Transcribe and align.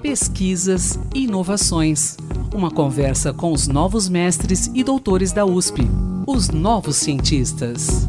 Pesquisas 0.00 0.98
e 1.14 1.24
inovações. 1.24 2.16
Uma 2.54 2.70
conversa 2.70 3.32
com 3.32 3.52
os 3.52 3.68
novos 3.68 4.08
mestres 4.08 4.70
e 4.74 4.82
doutores 4.82 5.32
da 5.32 5.44
USP, 5.44 5.82
os 6.26 6.48
novos 6.48 6.96
cientistas. 6.96 8.06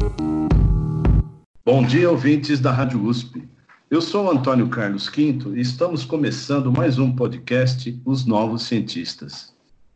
Bom 1.64 1.82
dia, 1.84 2.10
ouvintes 2.10 2.58
da 2.58 2.72
Rádio 2.72 3.04
USP. 3.04 3.46
Eu 3.90 4.00
sou 4.00 4.30
Antônio 4.30 4.68
Carlos 4.68 5.08
Quinto 5.08 5.56
e 5.56 5.60
estamos 5.60 6.04
começando 6.04 6.72
mais 6.72 6.98
um 6.98 7.14
podcast 7.14 8.00
Os 8.04 8.24
Novos 8.24 8.62
Cientistas. 8.62 9.52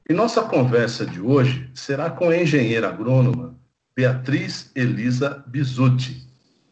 E 0.08 0.12
nossa 0.12 0.42
conversa 0.42 1.06
de 1.06 1.20
hoje 1.20 1.70
será 1.72 2.10
com 2.10 2.28
a 2.28 2.36
engenheira 2.36 2.88
agrônoma 2.88 3.54
Beatriz 3.96 4.70
Elisa 4.74 5.42
Bizuti, 5.46 6.26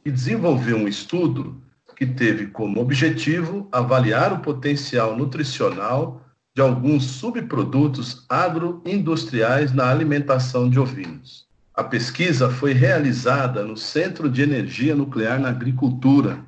que 0.05 0.11
desenvolveu 0.11 0.77
um 0.77 0.89
estudo 0.89 1.63
que 2.03 2.07
teve 2.07 2.49
como 2.49 2.81
objetivo 2.81 3.69
avaliar 3.71 4.33
o 4.33 4.41
potencial 4.41 5.17
nutricional 5.17 6.21
de 6.53 6.61
alguns 6.61 7.05
subprodutos 7.05 8.27
agroindustriais 8.29 9.73
na 9.73 9.89
alimentação 9.89 10.69
de 10.69 10.81
ovinos. 10.81 11.47
A 11.73 11.85
pesquisa 11.85 12.51
foi 12.51 12.73
realizada 12.73 13.63
no 13.63 13.77
Centro 13.77 14.29
de 14.29 14.43
Energia 14.43 14.97
Nuclear 14.97 15.39
na 15.39 15.51
Agricultura, 15.51 16.45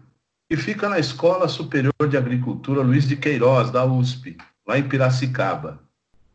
que 0.51 0.57
fica 0.57 0.89
na 0.89 0.99
Escola 0.99 1.47
Superior 1.47 2.09
de 2.09 2.17
Agricultura 2.17 2.83
Luiz 2.83 3.07
de 3.07 3.15
Queiroz, 3.15 3.71
da 3.71 3.85
USP, 3.85 4.37
lá 4.67 4.77
em 4.77 4.89
Piracicaba. 4.89 5.79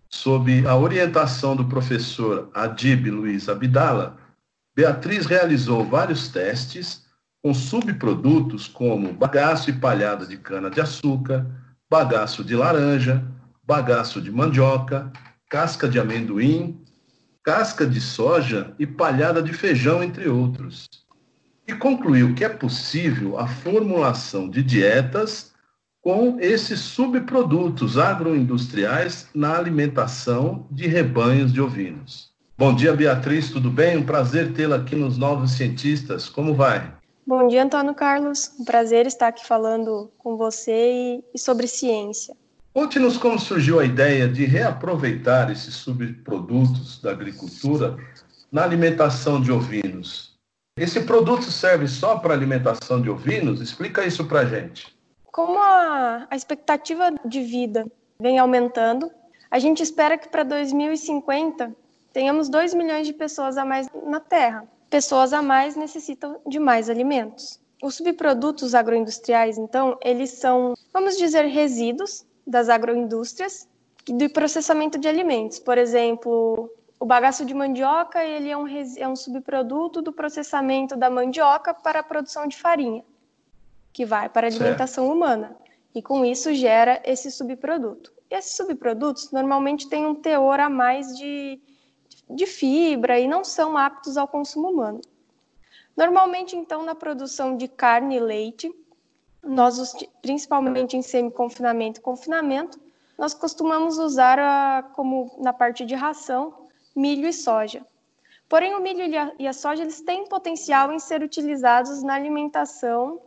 Sob 0.09 0.66
a 0.66 0.77
orientação 0.77 1.58
do 1.58 1.66
professor 1.66 2.49
Adib 2.53 3.11
Luiz 3.11 3.49
Abdala, 3.49 4.17
Beatriz 4.73 5.25
realizou 5.25 5.83
vários 5.83 6.30
testes 6.30 7.09
com 7.41 7.53
subprodutos 7.53 8.67
como 8.67 9.13
bagaço 9.13 9.70
e 9.70 9.73
palhada 9.73 10.25
de 10.25 10.38
cana-de-açúcar, 10.38 11.45
bagaço 11.89 12.43
de 12.43 12.55
laranja, 12.55 13.23
bagaço 13.66 14.21
de 14.21 14.31
mandioca, 14.31 15.11
casca 15.49 15.88
de 15.88 15.99
amendoim, 15.99 16.83
casca 17.44 17.86
de 17.86 18.02
soja 18.02 18.73
e 18.77 18.86
palhada 18.86 19.41
de 19.41 19.53
feijão, 19.53 20.03
entre 20.03 20.27
outros. 20.27 20.88
E 21.67 21.73
concluiu 21.73 22.33
que 22.36 22.44
é 22.44 22.49
possível 22.49 23.39
a 23.39 23.47
formulação 23.47 24.49
de 24.49 24.61
dietas 24.61 25.53
com 26.02 26.38
esses 26.39 26.80
subprodutos 26.80 27.97
agroindustriais 27.97 29.27
na 29.33 29.58
alimentação 29.58 30.67
de 30.71 30.88
rebanhos 30.88 31.53
de 31.53 31.61
ovinos. 31.61 32.30
Bom 32.58 32.75
dia, 32.75 32.94
Beatriz, 32.94 33.52
tudo 33.52 33.69
bem? 33.69 33.97
Um 33.97 34.05
prazer 34.05 34.52
tê-la 34.53 34.77
aqui 34.77 34.95
nos 34.95 35.17
Novos 35.17 35.52
Cientistas. 35.52 36.27
Como 36.27 36.53
vai? 36.53 36.98
Bom 37.30 37.47
dia, 37.47 37.61
Antônio 37.61 37.94
Carlos. 37.94 38.52
Um 38.59 38.66
prazer 38.66 39.05
estar 39.05 39.27
aqui 39.27 39.45
falando 39.45 40.11
com 40.17 40.35
você 40.35 41.22
e, 41.31 41.38
sobre 41.38 41.67
ciência. 41.67 42.36
Conte-nos 42.73 43.17
como 43.17 43.38
surgiu 43.38 43.80
a 43.80 43.86
ideia 43.86 44.27
de 44.27 44.45
reaproveitar 44.45 45.52
esses 45.52 45.75
subprodutos 45.75 46.99
da 46.99 47.11
agricultura 47.11 47.95
na 48.52 48.63
alimentação 48.63 49.39
de 49.39 49.52
ovinos. 49.52 50.39
Esse 50.75 51.02
produto 51.02 51.44
serve 51.52 51.88
só 51.88 52.17
para 52.17 52.33
alimentação 52.33 52.99
de 52.99 53.11
ovinos? 53.11 53.61
Explica 53.61 54.03
isso 54.03 54.25
para 54.25 54.39
a 54.39 54.45
gente. 54.45 54.97
Como 55.31 55.59
a, 55.59 56.25
a 56.31 56.36
expectativa 56.36 57.11
de 57.23 57.43
vida 57.43 57.86
vem 58.19 58.39
aumentando, 58.39 59.11
a 59.52 59.59
gente 59.59 59.83
espera 59.83 60.17
que 60.17 60.30
para 60.30 60.41
2050 60.41 61.75
tenhamos 62.11 62.49
2 62.49 62.73
milhões 62.73 63.05
de 63.05 63.14
pessoas 63.14 63.55
a 63.55 63.64
mais 63.64 63.88
na 64.03 64.19
Terra 64.19 64.67
pessoas 64.90 65.34
a 65.34 65.42
mais 65.42 65.76
necessitam 65.76 66.42
de 66.48 66.59
mais 66.59 66.90
alimentos. 66.90 67.59
Os 67.82 67.95
subprodutos 67.95 68.76
agroindustriais, 68.76 69.58
então, 69.58 69.98
eles 70.04 70.32
são, 70.32 70.73
vamos 70.92 71.18
dizer, 71.18 71.45
resíduos 71.45 72.26
das 72.45 72.68
agroindústrias 72.68 73.67
do 74.06 74.30
processamento 74.30 74.98
de 74.98 75.08
alimentos. 75.08 75.60
Por 75.60 75.78
exemplo, 75.78 76.70
o 77.00 77.06
bagaço 77.06 77.45
de 77.45 77.54
mandioca 77.54 78.23
ele 78.23 78.50
é 78.50 78.58
um, 78.58 78.66
é 78.67 79.08
um 79.08 79.16
subproduto 79.16 80.02
do 80.02 80.11
processamento 80.11 80.98
da 80.98 81.10
mandioca 81.10 81.73
para 81.73 81.99
a 81.99 82.04
produção 82.04 82.48
de 82.48 82.58
farinha, 82.58 83.05
que 83.94 84.05
vai 84.05 84.28
para 84.28 84.48
a 84.48 84.49
alimentação 84.49 85.05
certo. 85.05 85.16
humana. 85.16 85.55
E 85.95 86.02
com 86.02 86.26
isso 86.26 86.54
gera 86.54 87.02
esse 87.05 87.32
subproduto. 87.32 88.11
E 88.30 88.36
esses 88.36 88.55
subprodutos 88.55 89.32
normalmente 89.32 89.88
têm 89.88 90.05
um 90.05 90.16
teor 90.16 90.60
a 90.60 90.70
mais 90.70 91.17
de 91.17 91.60
de 92.30 92.45
fibra 92.45 93.20
e 93.20 93.28
não 93.28 93.44
são 93.44 93.78
aptos 93.78 94.17
ao 94.17 94.28
consumo 94.28 94.70
humano. 94.70 95.02
Normalmente, 95.95 96.56
então, 96.56 96.84
na 96.84 96.95
produção 96.95 97.58
de 97.58 97.67
carne 97.67 98.16
e 98.16 98.20
leite, 98.20 98.73
nós, 99.44 99.94
principalmente 100.22 100.95
em 100.95 101.02
semi-confinamento 101.02 102.00
e 102.00 102.04
confinamento, 102.04 102.80
nós 103.17 103.34
costumamos 103.34 103.98
usar, 103.98 104.40
a, 104.40 104.84
como 104.95 105.36
na 105.40 105.52
parte 105.52 105.86
de 105.86 105.95
ração, 105.95 106.67
milho 106.95 107.28
e 107.28 107.34
soja. 107.34 107.86
Porém, 108.48 108.73
o 108.73 108.82
milho 108.82 109.04
e 109.38 109.48
a 109.48 109.54
soja 109.54 109.84
eles 109.84 110.02
têm 110.02 110.26
potencial 110.26 110.92
em 110.92 111.00
ser 111.00 111.22
utilizados 111.22 112.02
na 112.02 112.16
alimentação 112.16 113.22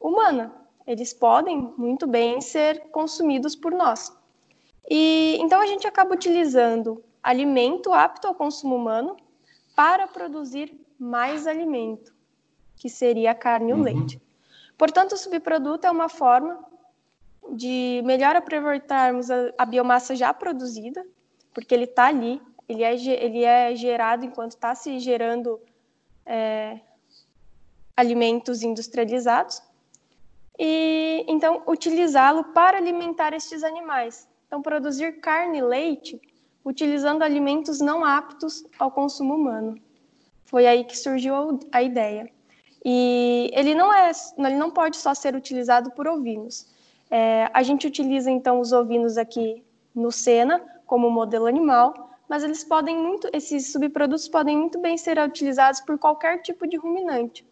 humana. 0.00 0.54
Eles 0.86 1.12
podem 1.12 1.74
muito 1.76 2.06
bem 2.06 2.40
ser 2.40 2.88
consumidos 2.90 3.56
por 3.56 3.72
nós. 3.72 4.16
E 4.88 5.36
então 5.40 5.60
a 5.60 5.66
gente 5.66 5.86
acaba 5.86 6.14
utilizando 6.14 7.02
alimento 7.26 7.92
apto 7.92 8.28
ao 8.28 8.36
consumo 8.36 8.76
humano 8.76 9.16
para 9.74 10.06
produzir 10.06 10.80
mais 10.96 11.44
alimento, 11.44 12.14
que 12.76 12.88
seria 12.88 13.32
a 13.32 13.34
carne 13.34 13.72
e 13.72 13.74
o 13.74 13.78
uhum. 13.78 13.82
leite. 13.82 14.22
Portanto, 14.78 15.12
o 15.12 15.16
subproduto 15.16 15.88
é 15.88 15.90
uma 15.90 16.08
forma 16.08 16.64
de 17.50 18.00
melhor 18.04 18.36
aproveitarmos 18.36 19.28
a, 19.28 19.52
a 19.58 19.66
biomassa 19.66 20.14
já 20.14 20.32
produzida, 20.32 21.04
porque 21.52 21.74
ele 21.74 21.84
está 21.84 22.06
ali, 22.06 22.40
ele 22.68 22.84
é, 22.84 22.94
ele 22.94 23.42
é 23.42 23.74
gerado 23.74 24.24
enquanto 24.24 24.52
está 24.52 24.72
se 24.76 24.96
gerando 25.00 25.60
é, 26.24 26.78
alimentos 27.96 28.62
industrializados, 28.62 29.60
e 30.56 31.24
então 31.26 31.64
utilizá-lo 31.66 32.44
para 32.44 32.78
alimentar 32.78 33.34
estes 33.34 33.64
animais. 33.64 34.28
Então, 34.46 34.62
produzir 34.62 35.20
carne 35.20 35.58
e 35.58 35.62
leite 35.62 36.20
utilizando 36.66 37.22
alimentos 37.22 37.78
não 37.80 38.04
aptos 38.04 38.64
ao 38.76 38.90
consumo 38.90 39.34
humano. 39.34 39.80
Foi 40.44 40.66
aí 40.66 40.82
que 40.82 40.98
surgiu 40.98 41.60
a 41.70 41.80
ideia. 41.80 42.28
E 42.84 43.50
ele 43.54 43.72
não 43.72 43.92
é, 43.94 44.10
ele 44.36 44.56
não 44.56 44.72
pode 44.72 44.96
só 44.96 45.14
ser 45.14 45.36
utilizado 45.36 45.92
por 45.92 46.08
ovinos. 46.08 46.66
É, 47.08 47.48
a 47.54 47.62
gente 47.62 47.86
utiliza 47.86 48.30
então 48.30 48.58
os 48.58 48.72
ovinos 48.72 49.16
aqui 49.16 49.64
no 49.94 50.10
Sena 50.10 50.60
como 50.84 51.08
modelo 51.08 51.46
animal, 51.46 52.10
mas 52.28 52.42
eles 52.42 52.64
podem 52.64 52.96
muito, 52.96 53.30
esses 53.32 53.70
subprodutos 53.70 54.28
podem 54.28 54.56
muito 54.56 54.80
bem 54.80 54.98
ser 54.98 55.18
utilizados 55.18 55.80
por 55.80 55.96
qualquer 55.96 56.42
tipo 56.42 56.66
de 56.66 56.76
ruminante 56.76 57.46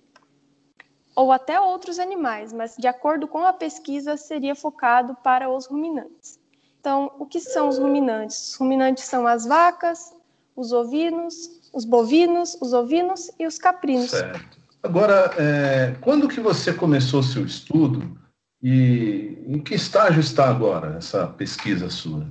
ou 1.14 1.30
até 1.30 1.60
outros 1.60 1.98
animais, 1.98 2.52
mas 2.52 2.76
de 2.76 2.88
acordo 2.88 3.28
com 3.28 3.46
a 3.46 3.52
pesquisa 3.52 4.16
seria 4.16 4.54
focado 4.54 5.14
para 5.22 5.48
os 5.48 5.66
ruminantes. 5.66 6.40
Então, 6.84 7.10
o 7.18 7.24
que 7.24 7.40
são 7.40 7.70
os 7.70 7.78
ruminantes? 7.78 8.50
Os 8.50 8.56
ruminantes 8.56 9.04
são 9.04 9.26
as 9.26 9.46
vacas, 9.46 10.14
os 10.54 10.70
ovinos, 10.70 11.70
os 11.72 11.86
bovinos, 11.86 12.58
os 12.60 12.74
ovinos 12.74 13.30
e 13.38 13.46
os 13.46 13.56
caprinos. 13.56 14.10
Certo. 14.10 14.58
Agora, 14.82 15.32
é, 15.38 15.96
quando 16.02 16.28
que 16.28 16.40
você 16.40 16.74
começou 16.74 17.20
o 17.20 17.22
seu 17.22 17.42
estudo 17.42 18.20
e 18.62 19.42
em 19.46 19.60
que 19.60 19.74
estágio 19.74 20.20
está 20.20 20.46
agora 20.46 20.98
essa 20.98 21.26
pesquisa 21.26 21.88
sua? 21.88 22.26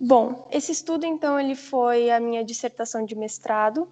Bom, 0.00 0.48
esse 0.50 0.72
estudo, 0.72 1.06
então, 1.06 1.38
ele 1.38 1.54
foi 1.54 2.10
a 2.10 2.18
minha 2.18 2.44
dissertação 2.44 3.04
de 3.04 3.14
mestrado. 3.14 3.86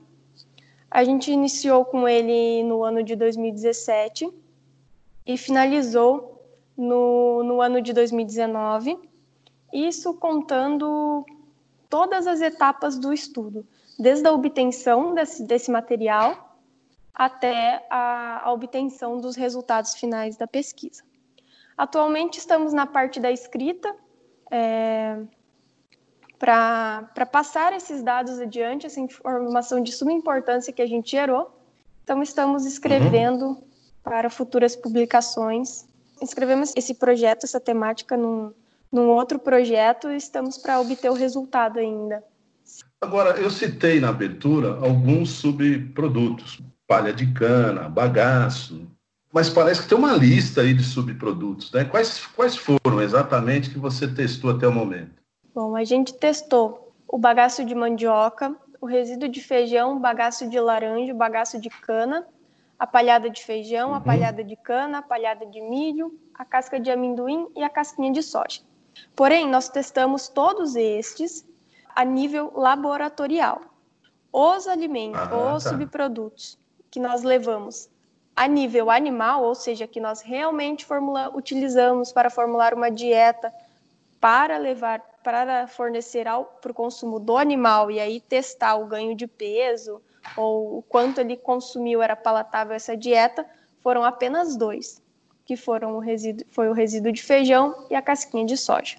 A 0.91 1.05
gente 1.05 1.31
iniciou 1.31 1.85
com 1.85 2.09
ele 2.09 2.65
no 2.65 2.83
ano 2.83 3.05
de 3.05 3.15
2017 3.15 4.29
e 5.25 5.39
finalizou 5.39 6.45
no, 6.77 7.45
no 7.45 7.63
ano 7.63 7.81
de 7.81 7.93
2019 7.93 9.15
isso 9.77 10.15
contando 10.15 11.25
todas 11.89 12.27
as 12.27 12.41
etapas 12.41 12.99
do 12.99 13.13
estudo, 13.13 13.67
desde 13.99 14.27
a 14.27 14.33
obtenção 14.33 15.15
desse, 15.15 15.43
desse 15.45 15.71
material 15.71 16.59
até 17.15 17.87
a, 17.91 18.43
a 18.45 18.53
obtenção 18.53 19.19
dos 19.19 19.37
resultados 19.37 19.95
finais 19.95 20.37
da 20.37 20.47
pesquisa. 20.47 21.03
Atualmente 21.77 22.39
estamos 22.39 22.73
na 22.73 22.87
parte 22.87 23.21
da 23.21 23.31
escrita, 23.31 23.95
é, 24.51 25.19
para 26.39 27.27
passar 27.31 27.73
esses 27.73 28.03
dados 28.03 28.39
adiante, 28.39 28.87
essa 28.87 29.01
informação 29.01 29.83
de 29.83 29.93
suma 29.93 30.13
importância 30.13 30.73
que 30.73 30.83
a 30.83 30.87
gente 30.87 31.11
gerou. 31.11 31.51
Então, 32.05 32.23
estamos 32.23 32.67
escrevendo 32.67 33.47
uhum. 33.47 33.63
para 34.03 34.29
futuras 34.29 34.77
publicações. 34.77 35.87
Escrevemos 36.21 36.73
esse 36.77 36.95
projeto, 36.95 37.45
essa 37.45 37.59
temática, 37.59 38.17
num, 38.17 38.53
num 38.93 39.09
outro 39.09 39.39
projeto 39.39 40.11
e 40.11 40.17
estamos 40.17 40.59
para 40.59 40.81
obter 40.81 41.11
o 41.11 41.15
resultado 41.15 41.79
ainda. 41.79 42.23
Agora, 43.01 43.39
eu 43.39 43.51
citei 43.51 44.01
na 44.01 44.09
abertura 44.09 44.79
alguns 44.81 45.31
subprodutos, 45.31 46.61
palha 46.87 47.13
de 47.13 47.33
cana, 47.33 47.89
bagaço. 47.89 48.87
Mas 49.33 49.51
parece 49.51 49.83
que 49.83 49.89
tem 49.89 49.99
uma 49.99 50.13
lista 50.13 50.63
aí 50.63 50.73
de 50.73 50.83
subprodutos, 50.83 51.71
né? 51.73 51.85
Quais, 51.85 52.27
quais 52.27 52.57
foram 52.57 53.03
exatamente 53.03 53.71
que 53.71 53.79
você 53.79 54.09
testou 54.09 54.51
até 54.51 54.67
o 54.67 54.73
momento? 54.73 55.23
Bom, 55.55 55.77
a 55.77 55.85
gente 55.85 56.15
testou 56.15 56.95
o 57.07 57.19
bagaço 57.19 57.65
de 57.65 57.75
mandioca, 57.75 58.57
o 58.81 58.87
resíduo 58.87 59.29
de 59.29 59.41
feijão, 59.41 59.97
o 59.97 60.01
bagaço 60.01 60.49
de 60.49 60.59
laranja, 60.59 61.13
o 61.13 61.17
bagaço 61.17 61.61
de 61.61 61.69
cana, 61.69 62.27
a 62.79 62.87
palhada 62.87 63.29
de 63.31 63.43
feijão, 63.43 63.91
uhum. 63.91 63.95
a 63.95 64.01
palhada 64.01 64.45
de 64.45 64.57
cana, 64.57 64.99
a 64.99 65.03
palhada 65.03 65.47
de 65.47 65.61
milho, 65.61 66.19
a 66.35 66.45
casca 66.45 66.79
de 66.79 66.91
amendoim 66.91 67.49
e 67.57 67.63
a 67.63 67.69
casquinha 67.69 68.13
de 68.13 68.23
soja. 68.23 68.61
Porém, 69.15 69.49
nós 69.49 69.69
testamos 69.69 70.29
todos 70.29 70.77
estes 70.77 71.45
a 71.95 72.05
nível 72.05 72.53
laboratorial. 72.55 73.63
Os 74.33 74.69
alimentos, 74.69 75.21
ah, 75.21 75.55
os 75.55 75.65
tá. 75.65 75.71
subprodutos 75.71 76.59
que 76.91 77.01
nós 77.01 77.23
levamos 77.23 77.89
a 78.35 78.47
nível 78.47 78.91
animal, 78.91 79.43
ou 79.43 79.55
seja, 79.55 79.87
que 79.87 79.99
nós 79.99 80.21
realmente 80.21 80.85
formula, 80.85 81.31
utilizamos 81.35 82.13
para 82.13 82.29
formular 82.29 82.75
uma 82.75 82.91
dieta 82.91 83.53
para 84.21 84.59
levar 84.59 85.01
para 85.23 85.67
fornecer 85.67 86.25
para 86.61 86.71
o 86.71 86.75
consumo 86.75 87.19
do 87.19 87.37
animal 87.37 87.91
e 87.91 87.99
aí 87.99 88.21
testar 88.21 88.77
o 88.77 88.87
ganho 88.87 89.13
de 89.13 89.27
peso 89.27 90.01
ou 90.37 90.79
o 90.79 90.83
quanto 90.83 91.21
ele 91.21 91.37
consumiu 91.37 92.01
era 92.01 92.15
palatável 92.15 92.77
essa 92.77 92.97
dieta, 92.97 93.45
foram 93.81 94.05
apenas 94.05 94.57
dois, 94.57 95.03
que 95.47 95.57
foram 95.57 95.97
o 95.97 96.01
resíduo, 96.01 96.45
foi 96.51 96.69
o 96.69 96.73
resíduo 96.73 97.13
de 97.13 97.23
feijão 97.23 97.87
e 97.89 97.95
a 97.95 98.03
casquinha 98.03 98.45
de 98.45 98.57
soja. 98.57 98.97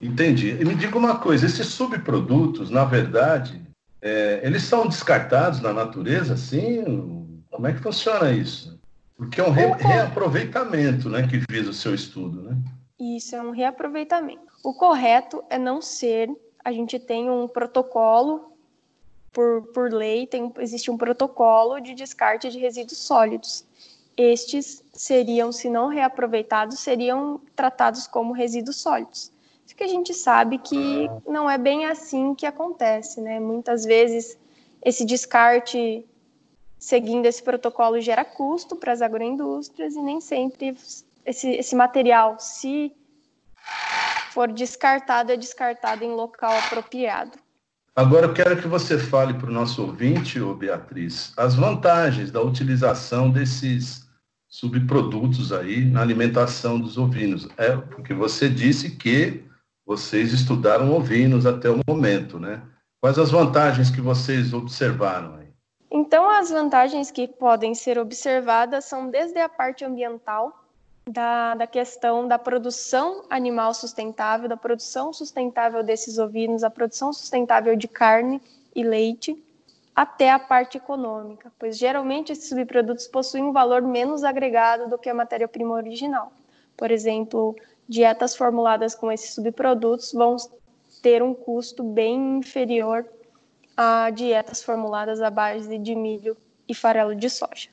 Entendi. 0.00 0.56
E 0.60 0.64
me 0.64 0.74
diga 0.74 0.96
uma 0.96 1.18
coisa, 1.18 1.44
esses 1.44 1.66
subprodutos, 1.66 2.70
na 2.70 2.84
verdade, 2.84 3.60
é, 4.00 4.40
eles 4.44 4.62
são 4.62 4.86
descartados 4.86 5.60
na 5.60 5.72
natureza, 5.72 6.36
sim? 6.36 7.42
Como 7.50 7.66
é 7.66 7.72
que 7.72 7.80
funciona 7.80 8.30
isso? 8.30 8.78
Porque 9.16 9.40
é 9.40 9.44
um 9.44 9.50
re 9.50 9.66
reaproveitamento 9.78 11.08
né, 11.08 11.26
que 11.26 11.42
visa 11.50 11.70
o 11.70 11.74
seu 11.74 11.94
estudo, 11.94 12.42
né? 12.42 12.56
Isso, 12.98 13.34
é 13.34 13.42
um 13.42 13.50
reaproveitamento. 13.50 14.46
O 14.62 14.72
correto 14.74 15.42
é 15.50 15.58
não 15.58 15.82
ser. 15.82 16.30
A 16.64 16.70
gente 16.70 16.98
tem 16.98 17.30
um 17.30 17.48
protocolo, 17.48 18.52
por, 19.32 19.62
por 19.72 19.92
lei, 19.92 20.26
tem, 20.26 20.52
existe 20.58 20.90
um 20.90 20.96
protocolo 20.96 21.80
de 21.80 21.94
descarte 21.94 22.50
de 22.50 22.58
resíduos 22.58 22.98
sólidos. 22.98 23.64
Estes 24.16 24.82
seriam, 24.92 25.52
se 25.52 25.68
não 25.68 25.88
reaproveitados, 25.88 26.78
seriam 26.78 27.40
tratados 27.54 28.06
como 28.06 28.32
resíduos 28.32 28.76
sólidos. 28.76 29.30
Isso 29.66 29.76
que 29.76 29.84
a 29.84 29.88
gente 29.88 30.14
sabe 30.14 30.58
que 30.58 31.10
não 31.26 31.50
é 31.50 31.58
bem 31.58 31.86
assim 31.86 32.34
que 32.34 32.46
acontece, 32.46 33.20
né? 33.20 33.38
Muitas 33.38 33.84
vezes 33.84 34.38
esse 34.82 35.04
descarte 35.04 36.04
seguindo 36.78 37.26
esse 37.26 37.42
protocolo 37.42 38.00
gera 38.00 38.24
custo 38.24 38.76
para 38.76 38.92
as 38.92 39.02
agroindústrias 39.02 39.94
e 39.94 40.00
nem 40.00 40.20
sempre 40.20 40.76
esse, 41.24 41.50
esse 41.50 41.74
material, 41.74 42.36
se 42.38 42.92
for 44.30 44.52
descartado, 44.52 45.32
é 45.32 45.36
descartado 45.36 46.04
em 46.04 46.12
local 46.12 46.56
apropriado. 46.56 47.38
Agora 47.96 48.26
eu 48.26 48.34
quero 48.34 48.60
que 48.60 48.68
você 48.68 48.98
fale 48.98 49.34
para 49.34 49.48
o 49.48 49.52
nosso 49.52 49.82
ouvinte, 49.82 50.38
ô 50.38 50.54
Beatriz, 50.54 51.32
as 51.36 51.54
vantagens 51.54 52.30
da 52.30 52.42
utilização 52.42 53.30
desses 53.30 54.05
subprodutos 54.56 55.52
aí 55.52 55.84
na 55.84 56.00
alimentação 56.00 56.80
dos 56.80 56.96
ovinos. 56.96 57.46
É 57.58 57.76
porque 57.76 58.14
você 58.14 58.48
disse 58.48 58.96
que 58.96 59.44
vocês 59.84 60.32
estudaram 60.32 60.94
ovinos 60.94 61.44
até 61.44 61.68
o 61.68 61.80
momento, 61.86 62.38
né? 62.38 62.62
Quais 62.98 63.18
as 63.18 63.30
vantagens 63.30 63.90
que 63.90 64.00
vocês 64.00 64.54
observaram 64.54 65.34
aí? 65.34 65.48
Então, 65.90 66.28
as 66.28 66.48
vantagens 66.48 67.10
que 67.10 67.28
podem 67.28 67.74
ser 67.74 67.98
observadas 67.98 68.86
são 68.86 69.10
desde 69.10 69.38
a 69.38 69.48
parte 69.48 69.84
ambiental, 69.84 70.64
da, 71.06 71.54
da 71.54 71.66
questão 71.66 72.26
da 72.26 72.38
produção 72.38 73.24
animal 73.28 73.74
sustentável, 73.74 74.48
da 74.48 74.56
produção 74.56 75.12
sustentável 75.12 75.84
desses 75.84 76.18
ovinos, 76.18 76.64
a 76.64 76.70
produção 76.70 77.12
sustentável 77.12 77.76
de 77.76 77.86
carne 77.86 78.40
e 78.74 78.82
leite, 78.82 79.36
até 79.96 80.30
a 80.30 80.38
parte 80.38 80.76
econômica, 80.76 81.50
pois 81.58 81.78
geralmente 81.78 82.30
esses 82.30 82.50
subprodutos 82.50 83.08
possuem 83.08 83.44
um 83.44 83.52
valor 83.52 83.80
menos 83.80 84.24
agregado 84.24 84.90
do 84.90 84.98
que 84.98 85.08
a 85.08 85.14
matéria-prima 85.14 85.72
original. 85.72 86.30
Por 86.76 86.90
exemplo, 86.90 87.56
dietas 87.88 88.36
formuladas 88.36 88.94
com 88.94 89.10
esses 89.10 89.34
subprodutos 89.34 90.12
vão 90.12 90.36
ter 91.00 91.22
um 91.22 91.32
custo 91.32 91.82
bem 91.82 92.38
inferior 92.38 93.06
a 93.74 94.10
dietas 94.10 94.62
formuladas 94.62 95.22
à 95.22 95.30
base 95.30 95.78
de 95.78 95.94
milho 95.94 96.36
e 96.68 96.74
farelo 96.74 97.14
de 97.14 97.30
soja. 97.30 97.70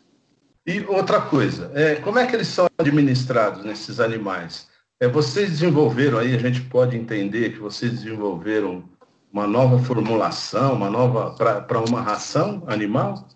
E 0.65 0.79
outra 0.85 1.19
coisa, 1.19 1.71
é, 1.75 1.95
como 1.95 2.19
é 2.19 2.25
que 2.25 2.37
eles 2.37 2.47
são 2.47 2.67
administrados 2.77 3.65
nesses 3.65 3.99
animais? 3.99 4.69
É, 4.97 5.09
vocês 5.09 5.49
desenvolveram 5.49 6.19
aí, 6.19 6.33
a 6.33 6.39
gente 6.39 6.61
pode 6.61 6.95
entender 6.95 7.51
que 7.51 7.59
vocês 7.59 7.91
desenvolveram 7.91 8.87
uma 9.33 9.47
nova 9.47 9.79
formulação, 9.79 10.75
uma 10.75 10.91
nova 10.91 11.31
para 11.31 11.79
uma 11.81 11.99
ração 12.01 12.61
animal? 12.67 13.27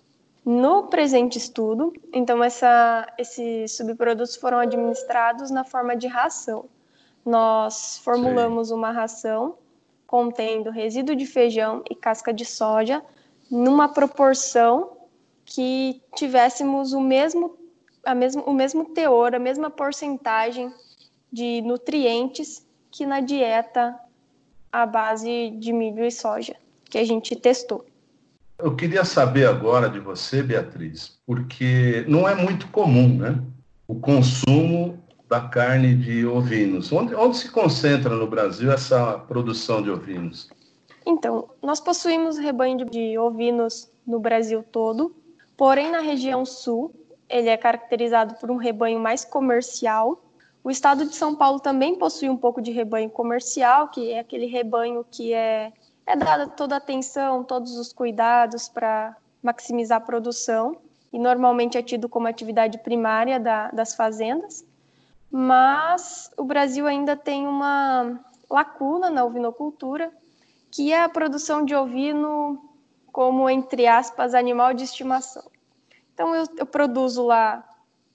No 0.46 0.84
presente 0.84 1.40
estudo, 1.40 1.92
então 2.14 2.44
essa, 2.44 3.12
esses 3.18 3.76
subprodutos 3.76 4.36
foram 4.36 4.60
administrados 4.60 5.50
na 5.50 5.64
forma 5.64 5.98
de 5.98 6.06
ração. 6.06 6.66
Nós 7.26 8.00
formulamos 8.04 8.68
Sim. 8.68 8.76
uma 8.76 8.92
ração 8.92 9.56
contendo 10.06 10.70
resíduo 10.70 11.16
de 11.16 11.26
feijão 11.26 11.84
e 11.90 11.96
casca 11.96 12.32
de 12.32 12.46
soja 12.46 13.04
numa 13.50 13.90
proporção 13.90 14.92
que 15.44 16.02
tivéssemos 16.16 16.94
o 16.94 17.02
mesmo, 17.02 17.58
a 18.06 18.14
mesmo, 18.14 18.44
o 18.44 18.54
mesmo 18.54 18.86
teor, 18.86 19.34
a 19.34 19.40
mesma 19.40 19.70
porcentagem 19.70 20.72
de 21.34 21.62
nutrientes 21.64 22.66
que 22.92 23.06
na 23.06 23.20
dieta 23.20 24.00
à 24.72 24.86
base 24.86 25.52
de 25.60 25.72
milho 25.74 26.06
e 26.06 26.12
soja 26.12 26.56
que 26.86 26.98
a 26.98 27.04
gente 27.04 27.36
testou. 27.36 27.86
Eu 28.58 28.75
queria 28.75 29.06
saber 29.06 29.48
agora 29.48 29.90
de 29.90 30.00
você, 30.00 30.42
Beatriz, 30.42 31.19
porque 31.25 32.04
não 32.08 32.28
é 32.28 32.34
muito 32.34 32.68
comum, 32.69 33.18
né? 33.18 33.40
O 33.88 33.96
consumo 33.96 34.98
da 35.30 35.42
carne 35.42 35.96
de 35.96 36.25
ovinos. 36.25 36.92
Onde, 36.92 37.14
onde 37.14 37.38
se 37.38 37.52
concentra 37.52 38.16
no 38.16 38.28
Brasil 38.28 38.72
essa 38.72 39.19
produção 39.19 39.81
de 39.81 39.92
ovinos? 39.92 40.50
Então, 41.06 41.50
nós 41.62 41.80
possuímos 41.80 42.38
rebanho 42.38 42.86
de 42.90 43.18
ovinos 43.18 43.90
no 44.06 44.19
Brasil 44.19 44.64
todo, 44.72 45.16
porém 45.56 45.92
na 45.92 46.00
região 46.00 46.46
sul 46.46 46.94
ele 47.30 47.50
é 47.50 47.58
caracterizado 47.58 48.36
por 48.36 48.50
um 48.50 48.56
rebanho 48.56 49.00
mais 49.00 49.25
comercial. 49.25 50.22
O 50.68 50.69
estado 50.69 51.06
de 51.06 51.16
São 51.16 51.34
Paulo 51.34 51.62
também 51.62 51.96
possui 51.96 52.30
um 52.30 52.36
pouco 52.36 52.62
de 52.62 52.74
rebanho 52.74 53.10
comercial, 53.10 53.88
que 53.88 54.12
é 54.12 54.19
aquele 54.19 54.47
rebanho 54.47 55.06
que 55.09 55.33
é, 55.33 55.71
é 56.06 56.14
dada 56.14 56.45
toda 56.45 56.76
a 56.76 56.78
atenção, 56.78 57.42
todos 57.42 57.78
os 57.78 57.94
cuidados 57.94 58.68
para 58.68 59.16
maximizar 59.42 60.00
a 60.00 60.06
produção, 60.06 60.76
e 61.14 61.18
normalmente 61.18 61.78
é 61.78 61.81
tido 61.81 62.09
como 62.09 62.28
atividade 62.28 62.80
primária 62.80 63.40
da, 63.40 63.71
das 63.71 63.95
fazendas 63.95 64.66
mas 65.31 66.31
o 66.38 66.44
Brasil 66.44 66.88
ainda 66.88 67.16
tem 67.16 67.47
uma 67.47 68.19
lacuna 68.50 69.09
na 69.09 69.26
ovinocultura, 69.26 70.12
que 70.71 70.94
é 70.94 71.04
a 71.04 71.09
produção 71.09 71.66
de 71.66 71.76
ovino 71.76 72.64
como, 73.12 73.50
entre 73.50 73.88
aspas, 73.88 74.33
animal 74.33 74.74
de 74.74 74.83
estimação. 74.83 75.44
Então, 76.14 76.36
eu, 76.36 76.45
eu 76.57 76.66
produzo 76.66 77.26
lá, 77.26 77.68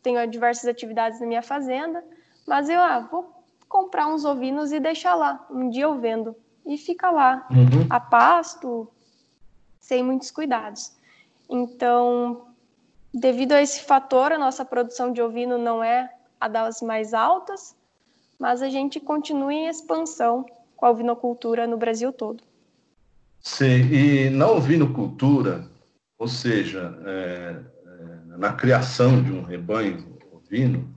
tenho 0.03 0.27
diversas 0.27 0.67
atividades 0.67 1.21
na 1.21 1.27
minha 1.27 1.43
fazenda, 1.43 2.03
mas 2.47 2.69
eu 2.69 2.81
ah, 2.81 3.01
vou 3.01 3.45
comprar 3.69 4.07
uns 4.07 4.25
ovinos 4.25 4.73
e 4.73 4.81
deixar 4.81 5.15
lá. 5.15 5.47
Um 5.51 5.71
dia 5.71 5.85
eu 5.85 5.99
vendo. 5.99 6.37
E 6.65 6.77
fica 6.77 7.11
lá, 7.11 7.47
uhum. 7.51 7.87
a 7.91 7.99
pasto, 7.99 8.89
sem 9.81 10.03
muitos 10.03 10.31
cuidados. 10.31 10.93
Então, 11.51 12.47
devido 13.13 13.53
a 13.53 13.61
esse 13.61 13.83
fator, 13.83 14.33
a 14.33 14.39
nossa 14.39 14.65
produção 14.65 15.13
de 15.13 15.21
ovino 15.21 15.59
não 15.59 15.83
é 15.83 16.13
a 16.41 16.49
das 16.49 16.81
mais 16.81 17.13
altas, 17.15 17.75
mas 18.39 18.63
a 18.63 18.69
gente 18.69 19.01
continua 19.01 19.53
em 19.53 19.69
expansão 19.69 20.47
com 20.77 20.87
a 20.87 20.91
ovinocultura 20.91 21.67
no 21.67 21.77
Brasil 21.77 22.13
todo. 22.13 22.43
Sim, 23.41 23.93
e 23.93 24.31
na 24.31 24.49
ovinocultura, 24.51 25.69
ou 26.19 26.29
seja, 26.29 26.97
é, 27.05 27.57
é, 27.87 28.37
na 28.39 28.53
criação 28.53 29.23
de 29.23 29.33
um 29.33 29.43
rebanho 29.43 30.19
ovino, 30.33 30.93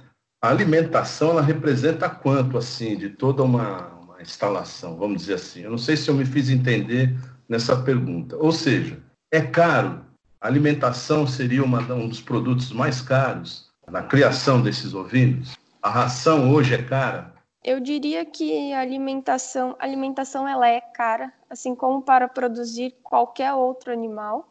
a 0.46 0.50
alimentação 0.50 1.32
ela 1.32 1.42
representa 1.42 2.08
quanto 2.08 2.56
assim 2.56 2.96
de 2.96 3.10
toda 3.10 3.42
uma, 3.42 3.88
uma 3.96 4.22
instalação, 4.22 4.96
vamos 4.96 5.22
dizer 5.22 5.34
assim. 5.34 5.62
Eu 5.62 5.72
não 5.72 5.78
sei 5.78 5.98
se 5.98 6.08
eu 6.08 6.14
me 6.14 6.24
fiz 6.24 6.50
entender 6.50 7.18
nessa 7.50 7.76
pergunta. 7.82 8.38
Ou 8.38 8.52
seja, 8.52 9.02
é 9.32 9.42
caro. 9.42 10.06
A 10.40 10.48
alimentação 10.48 11.26
seria 11.26 11.64
uma, 11.64 11.82
um 11.92 12.08
dos 12.08 12.22
produtos 12.22 12.72
mais 12.72 13.02
caros 13.02 13.72
na 13.90 14.04
criação 14.04 14.62
desses 14.62 14.94
ovinos? 14.94 15.58
A 15.82 15.90
ração 15.90 16.54
hoje 16.54 16.76
é 16.76 16.84
cara? 16.84 17.34
Eu 17.64 17.80
diria 17.80 18.24
que 18.24 18.72
a 18.72 18.82
alimentação, 18.82 19.76
alimentação 19.80 20.48
ela 20.48 20.68
é 20.68 20.80
cara, 20.80 21.34
assim 21.50 21.74
como 21.74 22.04
para 22.04 22.28
produzir 22.28 22.94
qualquer 23.02 23.52
outro 23.54 23.92
animal, 23.92 24.48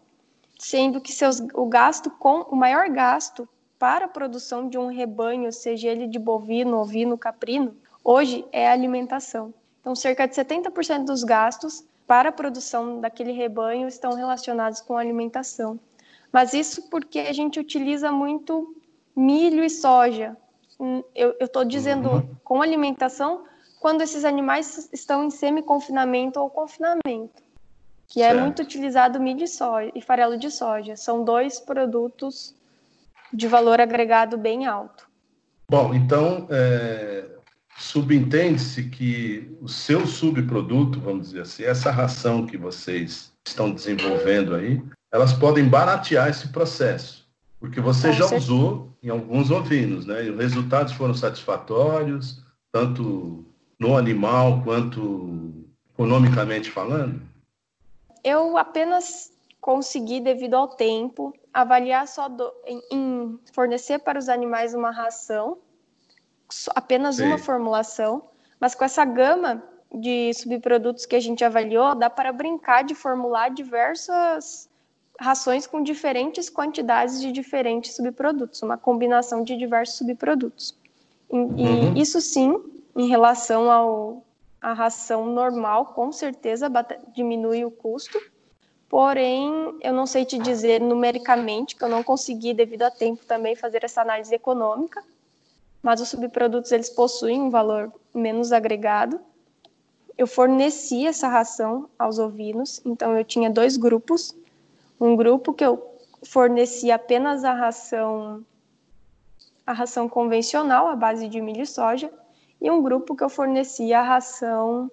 sendo 0.59 1.01
que 1.01 1.13
seus, 1.13 1.39
o 1.55 1.67
gasto 1.67 2.11
com 2.11 2.41
o 2.51 2.57
maior 2.57 2.89
gasto 2.89 3.49
para 3.79 4.07
a 4.07 4.09
produção 4.09 4.69
de 4.69 4.79
um 4.79 4.87
rebanho, 4.87 5.53
seja 5.53 5.89
ele 5.89 6.07
de 6.07 6.19
bovino, 6.19 6.79
ovino, 6.79 7.19
caprino, 7.19 7.77
hoje 8.03 8.45
é 8.53 8.69
a 8.69 8.73
alimentação. 8.73 9.53
Então, 9.81 9.95
cerca 9.95 10.27
de 10.27 10.35
70% 10.35 11.05
dos 11.05 11.25
gastos 11.25 11.85
para 12.07 12.29
a 12.29 12.33
produção 12.33 13.01
daquele 13.01 13.33
rebanho 13.33 13.89
estão 13.89 14.15
relacionados 14.15 14.81
com 14.81 14.97
a 14.97 15.01
alimentação. 15.01 15.79
Mas 16.33 16.53
isso 16.53 16.89
porque 16.89 17.21
a 17.21 17.33
gente 17.33 17.61
utiliza 17.61 18.11
muito 18.11 18.75
milho 19.15 19.65
e 19.65 19.71
soja. 19.71 20.37
Hum, 20.81 21.03
eu 21.15 21.37
estou 21.41 21.65
dizendo 21.65 22.11
uhum. 22.11 22.37
com 22.43 22.61
alimentação 22.61 23.45
quando 23.81 24.01
esses 24.01 24.25
animais 24.25 24.89
estão 24.93 25.25
em 25.25 25.31
semi-confinamento 25.31 26.41
ou 26.41 26.49
confinamento, 26.49 27.43
que 28.09 28.23
é 28.23 28.25
certo. 28.25 28.39
é 28.39 28.43
muito 28.43 28.63
utilizado 28.63 29.21
milho 29.21 29.45
e, 29.45 29.49
soja, 29.49 29.93
e 29.95 30.01
farelo 30.01 30.39
de 30.39 30.51
soja. 30.51 30.97
São 30.97 31.23
dois 31.23 31.61
produtos 31.61 32.55
de 33.33 33.49
valor 33.49 33.81
agregado 33.81 34.37
bem 34.37 34.67
alto. 34.67 35.07
Bom, 35.69 35.95
então 35.95 36.47
é, 36.51 37.31
subentende-se 37.77 38.85
que 38.85 39.57
o 39.61 39.69
seu 39.69 40.07
subproduto, 40.07 41.01
vamos 41.01 41.29
dizer 41.29 41.41
assim, 41.43 41.65
essa 41.65 41.91
ração 41.91 42.47
que 42.47 42.57
vocês 42.57 43.33
estão 43.47 43.71
desenvolvendo 43.71 44.55
aí, 44.55 44.83
elas 45.13 45.33
podem 45.33 45.69
baratear 45.69 46.29
esse 46.29 46.49
processo, 46.49 47.29
porque 47.61 47.81
você 47.81 48.09
Com 48.09 48.15
já 48.15 48.29
certeza. 48.29 48.53
usou 48.53 48.97
em 49.03 49.09
alguns 49.09 49.51
ovinos, 49.51 50.07
né? 50.07 50.25
E 50.25 50.31
os 50.31 50.39
resultados 50.39 50.93
foram 50.93 51.15
satisfatórios, 51.15 52.43
tanto 52.73 53.45
no 53.79 53.97
animal 53.97 54.63
quanto 54.63 55.65
economicamente 55.93 56.71
falando? 56.71 57.21
Eu 58.25 58.57
apenas 58.57 59.34
consegui, 59.65 60.21
devido 60.21 60.53
ao 60.53 60.69
tempo, 60.69 61.33
avaliar 61.51 62.07
só 62.07 62.29
do, 62.29 62.53
em, 62.67 62.83
em 62.91 63.41
fornecer 63.51 63.99
para 63.99 64.19
os 64.19 64.29
animais 64.29 64.75
uma 64.75 64.91
ração 64.91 65.57
apenas 66.75 67.17
Sim. 67.17 67.25
uma 67.25 67.39
formulação, 67.39 68.29
mas 68.61 68.75
com 68.75 68.85
essa 68.85 69.03
gama 69.07 69.63
de 69.91 70.35
subprodutos 70.35 71.07
que 71.07 71.17
a 71.17 71.21
gente 71.21 71.43
avaliou, 71.43 71.95
dá 71.95 72.11
para 72.11 72.31
brincar 72.31 72.85
de 72.85 72.95
formular 72.95 73.49
diversas 73.49 74.69
rações 75.19 75.67
com 75.67 75.83
diferentes 75.83 76.51
quantidades 76.51 77.19
de 77.19 77.33
diferentes 77.33 77.97
subprodutos, 77.97 78.61
uma 78.63 78.77
combinação 78.77 79.43
de 79.43 79.57
diversos 79.57 79.97
subprodutos. 79.97 80.79
E, 81.33 81.37
uhum. 81.37 81.95
isso 81.97 82.21
sim, 82.21 82.63
em 82.95 83.09
relação 83.09 83.71
ao 83.71 84.23
a 84.61 84.75
ração 84.75 85.25
normal, 85.25 85.87
com 85.87 86.13
certeza 86.13 86.71
diminui 87.15 87.65
o 87.65 87.71
custo. 87.71 88.19
Porém, 88.95 89.77
eu 89.81 89.93
não 89.93 90.07
sei 90.07 90.25
te 90.25 90.39
dizer 90.39 90.81
numericamente, 90.81 91.75
que 91.75 91.83
eu 91.83 91.89
não 91.89 92.05
consegui, 92.05 92.55
devido 92.55 92.83
a 92.83 92.91
tempo, 92.93 93.27
também 93.27 93.57
fazer 93.57 93.83
essa 93.83 94.01
análise 94.01 94.33
econômica 94.33 95.03
mas 95.85 96.01
os 96.01 96.09
subprodutos 96.09 96.73
eles 96.73 96.89
possuem 96.89 97.43
um 97.43 97.51
valor 97.51 97.93
menos 98.15 98.53
agregado. 98.53 99.21
Eu 100.17 100.27
forneci 100.27 101.07
essa 101.07 101.29
ração 101.29 101.91
aos 101.99 102.19
ovinos, 102.19 102.81
então 102.87 103.15
eu 103.15 103.23
tinha 103.23 103.51
dois 103.51 103.77
grupos. 103.77 104.35
Um 104.99 105.15
grupo 105.15 105.53
que 105.53 105.63
eu 105.63 105.87
fornecia 106.23 106.95
apenas 106.95 107.45
a 107.45 107.53
ração 107.53 108.43
a 109.67 109.75
ração 109.75 110.09
convencional 110.09 110.89
à 110.89 110.97
base 110.97 111.29
de 111.29 111.39
milho 111.39 111.63
e 111.63 111.67
soja 111.67 112.11
e 112.61 112.71
um 112.71 112.83
grupo 112.83 113.15
que 113.15 113.23
eu 113.23 113.29
fornecia 113.29 114.01
a 114.01 114.03
ração 114.03 114.91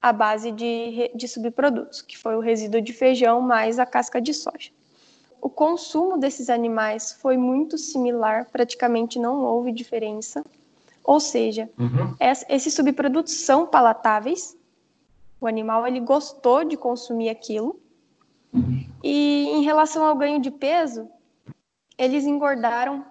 à 0.00 0.12
base 0.12 0.52
de, 0.52 1.10
de 1.14 1.28
subprodutos, 1.28 2.02
que 2.02 2.16
foi 2.16 2.36
o 2.36 2.40
resíduo 2.40 2.80
de 2.80 2.92
feijão 2.92 3.40
mais 3.40 3.78
a 3.78 3.86
casca 3.86 4.20
de 4.20 4.32
soja 4.32 4.70
o 5.40 5.48
consumo 5.48 6.18
desses 6.18 6.50
animais 6.50 7.12
foi 7.12 7.36
muito 7.36 7.78
similar, 7.78 8.46
praticamente 8.50 9.18
não 9.18 9.44
houve 9.44 9.72
diferença. 9.72 10.44
Ou 11.04 11.20
seja, 11.20 11.70
uhum. 11.78 12.14
esses 12.48 12.74
subprodutos 12.74 13.32
são 13.32 13.66
palatáveis. 13.66 14.56
O 15.40 15.46
animal 15.46 15.86
ele 15.86 16.00
gostou 16.00 16.64
de 16.64 16.76
consumir 16.76 17.30
aquilo. 17.30 17.80
Uhum. 18.52 18.84
E 19.02 19.48
em 19.50 19.62
relação 19.62 20.04
ao 20.04 20.16
ganho 20.16 20.40
de 20.40 20.50
peso, 20.50 21.08
eles 21.96 22.24
engordaram 22.24 23.04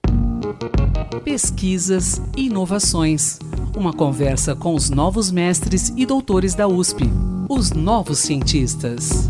Pesquisas 1.23 2.21
e 2.35 2.47
inovações. 2.47 3.39
Uma 3.75 3.93
conversa 3.93 4.55
com 4.55 4.73
os 4.73 4.89
novos 4.89 5.31
mestres 5.31 5.93
e 5.95 6.05
doutores 6.05 6.55
da 6.55 6.67
USP, 6.67 7.09
os 7.47 7.71
novos 7.71 8.19
cientistas. 8.19 9.29